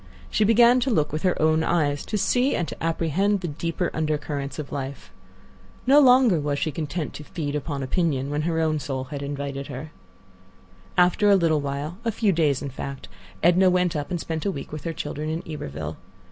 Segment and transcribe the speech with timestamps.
[0.31, 3.91] She began to look with her own eyes; to see and to apprehend the deeper
[3.93, 5.11] undercurrents of life.
[5.85, 9.67] No longer was she content to "feed upon opinion" when her own soul had invited
[9.67, 9.91] her.
[10.97, 13.09] After a little while, a few days, in fact,
[13.43, 15.97] Edna went up and spent a week with her children in Iberville.